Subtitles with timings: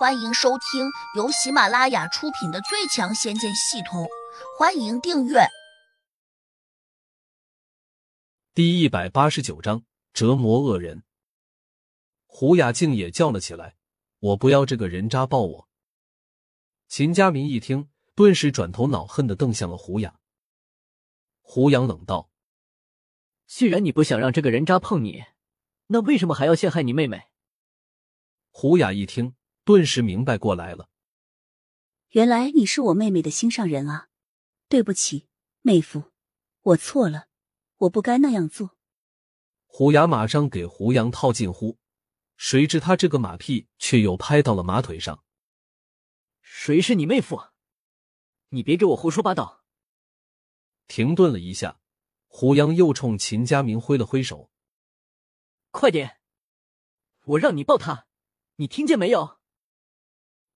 [0.00, 4.04] 欢迎收听由喜马拉雅出品的《最强仙剑系统》，
[4.58, 5.40] 欢迎订阅。
[8.54, 9.84] 第一百八十九章
[10.14, 11.02] 折磨恶人。
[12.24, 13.76] 胡雅静也叫了起来
[14.20, 15.68] ：“我不要这个人渣抱我！”
[16.88, 20.18] 秦佳明一听，顿时转头恼恨的瞪向了胡雅。
[21.42, 22.30] 胡杨冷道
[23.46, 25.24] ：“既然你不想让这个人渣碰你，
[25.88, 27.24] 那为什么还要陷害你妹妹？”
[28.48, 29.34] 胡雅一听。
[29.70, 30.88] 顿时明白过来了，
[32.08, 34.08] 原来你是我妹妹的心上人啊！
[34.68, 35.28] 对不起，
[35.60, 36.10] 妹夫，
[36.60, 37.28] 我错了，
[37.76, 38.76] 我不该那样做。
[39.66, 41.78] 虎牙马上给胡杨套近乎，
[42.36, 45.22] 谁知他这个马屁却又拍到了马腿上。
[46.42, 47.40] 谁是你妹夫？
[48.48, 49.62] 你别给我胡说八道！
[50.88, 51.80] 停顿了一下，
[52.26, 54.50] 胡杨又冲秦家明挥了挥手
[55.70, 56.18] ：“快点，
[57.22, 58.08] 我让你抱他，
[58.56, 59.38] 你听见没有？”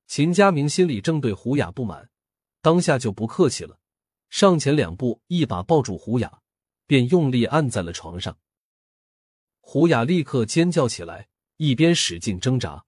[0.06, 2.10] 秦家明心里正对胡雅不满，
[2.60, 3.78] 当下就不客气了，
[4.28, 6.40] 上前两步，一把抱住胡雅，
[6.86, 8.38] 便用力按在了床上。
[9.60, 12.84] 胡雅立刻尖叫起来，一边使劲挣扎。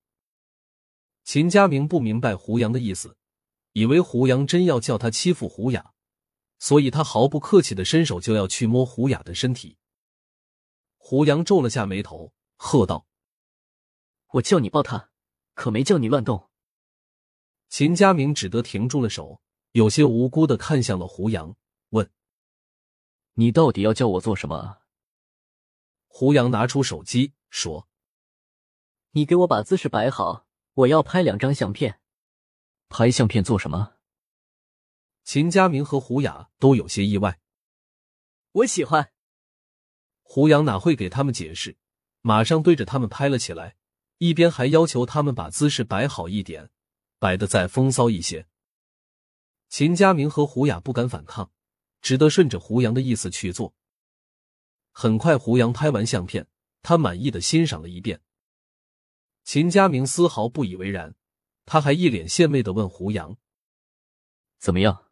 [1.25, 3.17] 秦家明不明白胡杨的意思，
[3.73, 5.93] 以为胡杨真要叫他欺负胡雅，
[6.59, 9.79] 所以他毫不客气的伸手就要去摸胡雅的身体。
[10.99, 13.07] 胡杨皱了下眉头，喝道
[14.35, 15.11] ：“我叫你抱他，
[15.55, 16.51] 可没叫你乱动。”
[17.69, 19.41] 秦家明只得停住了手，
[19.73, 21.57] 有些无辜的看向了胡杨，
[21.91, 22.11] 问
[23.35, 24.79] ：“你到底要叫我做什么？”
[26.07, 27.89] 胡杨拿出手机说
[29.13, 32.01] ：“你给我把姿势摆好，我要拍两张相片。”
[32.89, 33.95] 拍相片做什么？
[35.25, 37.41] 秦家明和胡雅都有些意外。
[38.53, 39.13] 我喜欢。
[40.23, 41.77] 胡杨哪会给他们解释，
[42.21, 43.77] 马上对着他们拍了起来，
[44.19, 46.71] 一边还要求他们把姿势摆好一点。
[47.19, 48.47] 摆的再风骚一些。
[49.69, 51.51] 秦佳明和胡雅不敢反抗，
[52.01, 53.75] 只得顺着胡杨的意思去做。
[54.93, 56.49] 很快，胡杨拍完相片，
[56.83, 58.23] 他满意的欣赏了一遍。
[59.45, 61.15] 秦佳明丝毫不以为然，
[61.65, 63.37] 他还一脸献媚的问胡杨
[64.59, 65.11] ：“怎么样？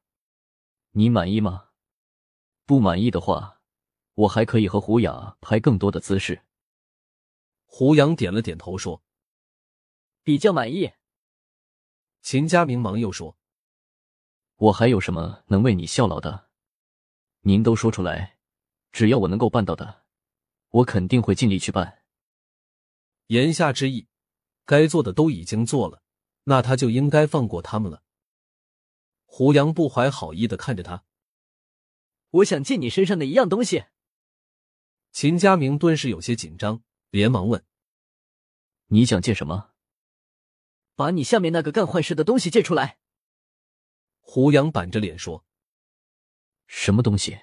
[0.92, 1.70] 你满意吗？
[2.64, 3.60] 不满意的话，
[4.14, 6.42] 我还可以和胡雅拍更多的姿势。”
[7.66, 9.02] 胡杨点了点头说
[10.22, 10.92] ：“比较满意。”
[12.24, 13.36] 秦家明忙又说
[14.56, 16.48] ：“我还有什么能为你效劳的？
[17.40, 18.38] 您都说出来，
[18.92, 20.06] 只要我能够办到的，
[20.70, 22.02] 我肯定会尽力去办。”
[23.28, 24.08] 言下之意，
[24.64, 26.02] 该做的都已经做了，
[26.44, 28.02] 那他就应该放过他们了。
[29.26, 31.04] 胡杨不怀好意的看着他
[32.40, 33.84] ：“我想借你身上的一样东西。”
[35.12, 37.62] 秦家明顿时有些紧张，连忙问
[38.88, 39.72] ：“你想借什么？”
[40.94, 42.98] 把你下面那个干坏事的东西借出来。
[44.20, 45.44] 胡杨板着脸说
[46.66, 47.38] ：“什么东西？”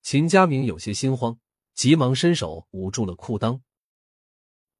[0.00, 1.38] 秦家明有些心慌，
[1.74, 3.60] 急忙伸手捂住了裤裆。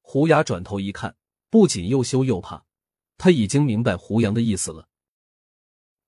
[0.01, 1.17] 胡雅转头一看，
[1.49, 2.65] 不仅又羞又怕，
[3.17, 4.87] 他已经明白胡杨的意思了。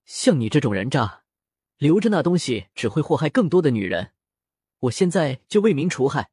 [0.04, 1.24] 像你这种人渣，
[1.76, 4.12] 留着那东西只会祸害更多的女人。
[4.78, 6.30] 我现在就为民除害。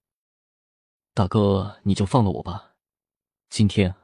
[1.13, 2.75] 大哥，你就放了我吧。
[3.49, 3.95] 今天。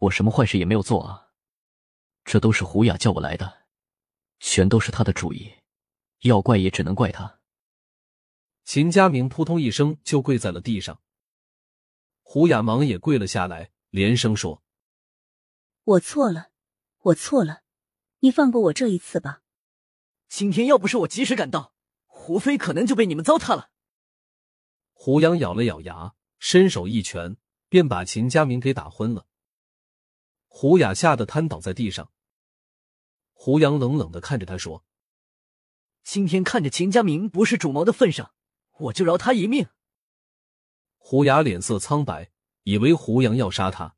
[0.00, 1.28] 我什么坏事也没有做啊！
[2.24, 3.66] 这都是胡雅叫我来的，
[4.38, 5.52] 全都是他的主意，
[6.20, 7.40] 要怪也只能怪他。
[8.64, 11.02] 秦佳明扑通一声就跪在了地上，
[12.22, 14.62] 胡雅忙也跪了下来，连声说
[15.84, 16.50] ：“我错了，
[17.00, 17.62] 我错了，
[18.20, 19.42] 你放过我这一次吧。”
[20.28, 21.74] 今天要不是我及时赶到，
[22.06, 23.70] 胡飞可能就被你们糟蹋了。
[24.92, 27.36] 胡杨咬了咬牙，伸手一拳
[27.68, 29.26] 便把秦佳明给打昏了。
[30.52, 32.12] 胡雅吓得瘫倒在地上。
[33.32, 34.84] 胡杨冷冷的看着他说
[36.04, 38.34] ：“今天看着秦家明不是主谋的份上，
[38.78, 39.68] 我就饶他一命。”
[40.98, 42.30] 胡雅脸色苍白，
[42.64, 43.96] 以为胡杨要杀他，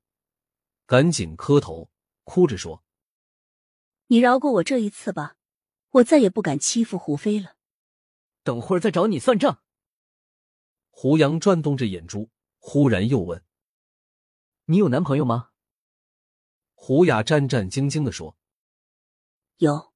[0.86, 1.90] 赶紧磕头，
[2.22, 2.84] 哭着说
[4.08, 5.36] ：“你饶过我这一次吧，
[5.90, 7.56] 我再也不敢欺负胡飞了。
[8.44, 9.62] 等会儿再找你算账。”
[10.90, 13.42] 胡杨转动着眼珠，忽然又问
[14.66, 15.48] ：“你有男朋友吗？”
[16.84, 18.36] 胡雅战战兢兢的说
[19.58, 19.92] ：“有，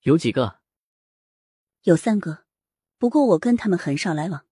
[0.00, 0.58] 有几个？
[1.82, 2.44] 有三个，
[2.98, 4.44] 不过我跟他们很少来往。”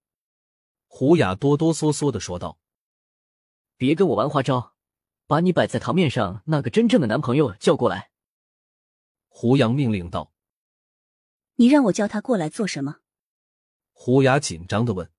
[0.87, 2.61] 胡雅哆哆嗦嗦的说道
[3.77, 4.77] ：“别跟我玩花招，
[5.27, 8.13] 把你摆在堂面上那个真正的男朋友叫过来。”
[9.27, 10.33] 胡杨命令道
[11.59, 13.01] ：“你让我叫他过来做什么？”
[13.91, 15.11] 胡雅紧张的问：“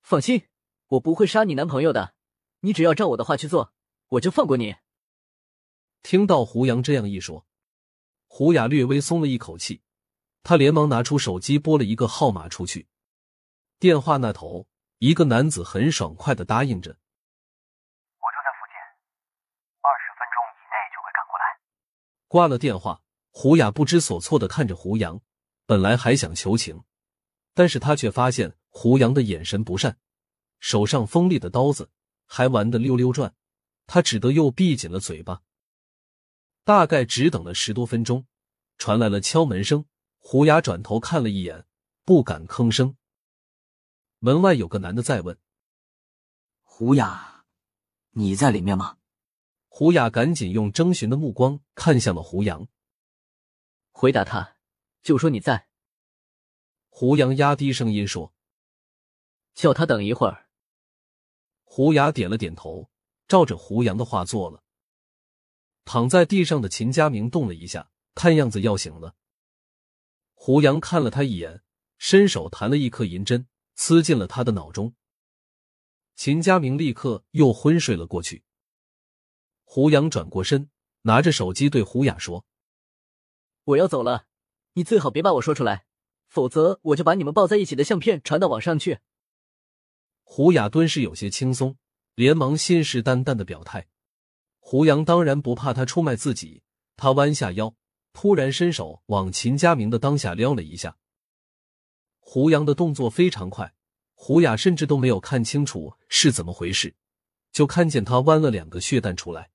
[0.00, 0.46] 放心，
[0.86, 2.14] 我不会杀你男朋友的，
[2.60, 3.74] 你只要照我的话去做，
[4.10, 4.76] 我就放过你。”
[6.02, 7.46] 听到胡杨这样一说，
[8.26, 9.82] 胡雅略微松了一口气，
[10.42, 12.86] 他连忙拿出手机拨了一个号码出去。
[13.78, 14.66] 电话那头，
[14.98, 16.90] 一个男子很爽快的答应着
[18.18, 18.74] ：“我就在附近，
[19.82, 21.44] 二十分钟以内就会赶过来。”
[22.28, 25.20] 挂了电话，胡雅不知所措的看着胡杨，
[25.66, 26.82] 本来还想求情，
[27.54, 29.98] 但是他却发现胡杨的眼神不善，
[30.60, 31.90] 手上锋利的刀子
[32.26, 33.34] 还玩的溜溜转，
[33.86, 35.42] 他只得又闭紧了嘴巴。
[36.68, 38.26] 大概只等了十多分钟，
[38.76, 39.86] 传来了敲门声。
[40.18, 41.64] 胡雅转头看了一眼，
[42.04, 42.94] 不敢吭声。
[44.18, 45.38] 门外有个男的在问
[46.62, 47.46] ：“胡雅，
[48.10, 48.98] 你在里面吗？”
[49.68, 52.68] 胡雅赶紧用征询的目光看向了胡杨，
[53.90, 54.58] 回答他
[55.02, 55.68] ：“就说你在。”
[56.90, 58.34] 胡杨压低声音说
[59.56, 60.50] ：“叫他等一会儿。”
[61.64, 62.90] 胡雅点了点头，
[63.26, 64.62] 照着胡杨的话做了。
[65.90, 69.14] 躺在地上的秦家明动了一下，看样子要醒了。
[70.34, 71.62] 胡杨看了他一眼，
[71.96, 74.94] 伸手弹了一颗银针，刺进了他的脑中。
[76.14, 78.44] 秦家明立刻又昏睡了过去。
[79.64, 80.68] 胡杨转过身，
[81.04, 82.44] 拿着手机对胡雅说
[83.64, 84.26] ：“我要走了，
[84.74, 85.86] 你最好别把我说出来，
[86.26, 88.98] 否则我就把你们抱在一起的相片传到网上去。”
[90.22, 91.78] 胡雅顿时有些轻松，
[92.14, 93.88] 连忙信誓旦旦的表态。
[94.70, 96.60] 胡杨当然不怕他出卖自己，
[96.94, 97.74] 他弯下腰，
[98.12, 100.98] 突然伸手往秦家明的裆下撩了一下。
[102.18, 103.72] 胡杨的动作非常快，
[104.12, 106.94] 胡雅甚至都没有看清楚是怎么回事，
[107.50, 109.48] 就看见他弯了两个血蛋出来。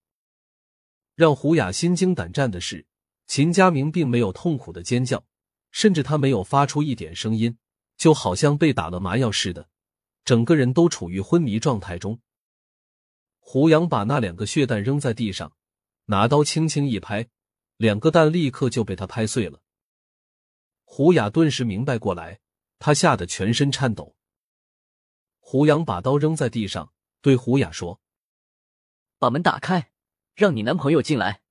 [1.14, 2.88] 让胡雅心惊胆战的是，
[3.28, 5.24] 秦家明并没有痛苦的尖叫，
[5.70, 7.56] 甚至他没有发出一点声音，
[7.98, 9.70] 就好像被打了麻药似的，
[10.26, 12.20] 整个人都处于昏迷状态中。
[13.46, 15.54] 胡杨把那两个血蛋扔在地上，
[16.06, 17.28] 拿刀轻轻一拍，
[17.78, 19.62] 两个蛋立刻就被他拍碎了。
[20.86, 22.40] 胡雅顿时明白过来，
[22.80, 24.16] 他吓得全身颤抖。
[25.40, 28.00] 胡杨把刀扔在地上，对胡雅说
[29.20, 29.92] ：“把门打开，
[30.34, 31.42] 让你男朋友进来。”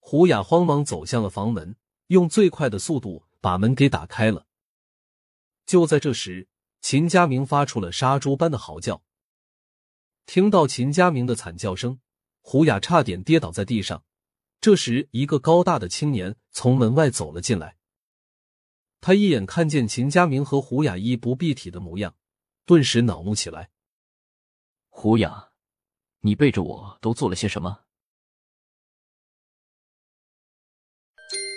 [0.00, 1.76] 胡雅慌忙走向了房门，
[2.06, 4.46] 用最快的速度把门给打开了。
[5.66, 6.48] 就在这时，
[6.80, 9.02] 秦家明发出了杀猪般的嚎叫。
[10.28, 12.00] 听到秦家明的惨叫声，
[12.42, 14.04] 胡雅差点跌倒在地上。
[14.60, 17.78] 这时，一个高大的青年从门外走了进来。
[19.00, 22.14] 他一眼看见秦家明和胡雅衣不蔽体的模样，
[22.66, 23.70] 顿时恼怒起来
[24.90, 25.48] ：“胡雅，
[26.20, 27.84] 你背着我都做了些什么？”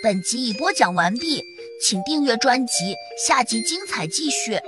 [0.02, 1.42] 本集已播讲完毕，
[1.84, 4.58] 请订阅专辑，下集精彩继续。